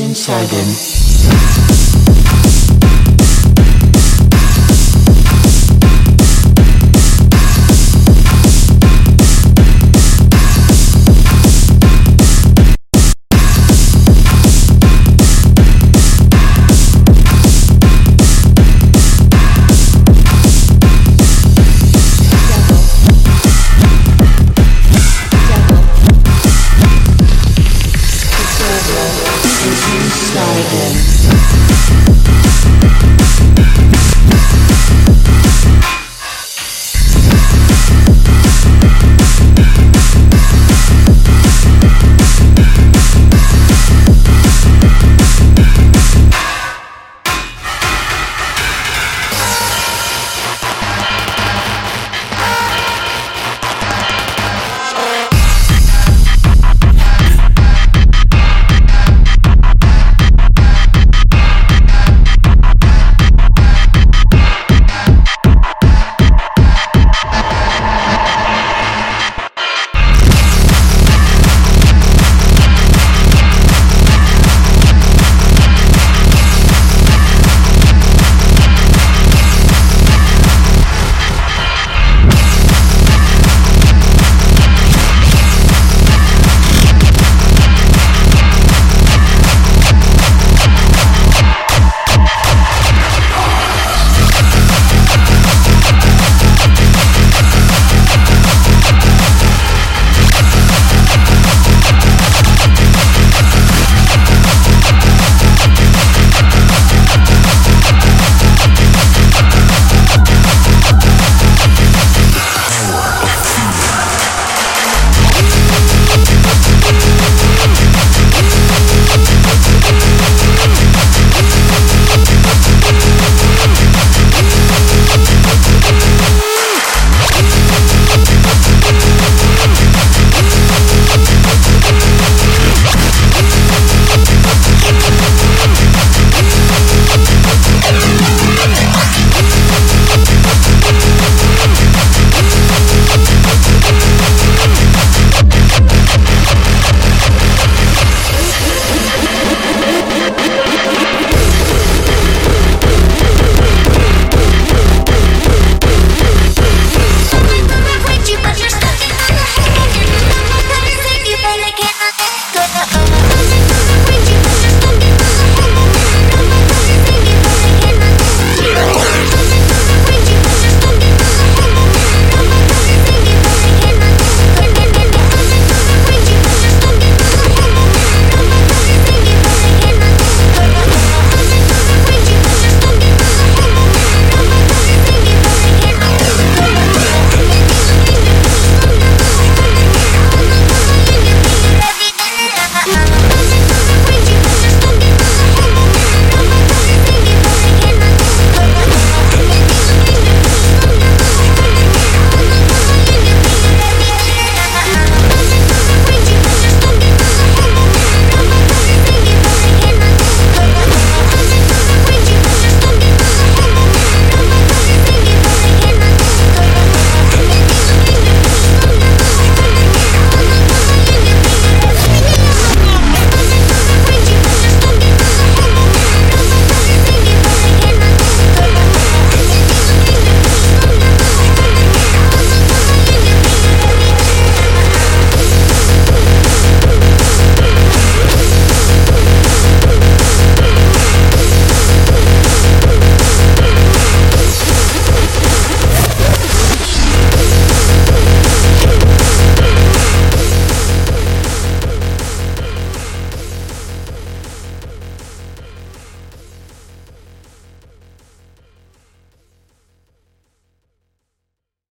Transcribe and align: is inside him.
is - -
inside 0.00 0.48
him. 0.50 1.57